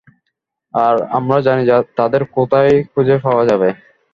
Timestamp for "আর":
0.73-0.95